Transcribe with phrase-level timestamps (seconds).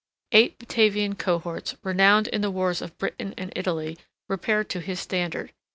[0.31, 5.53] Eight Batavian cohorts renowned in the wars of Britain and Italy, repaired to his standard.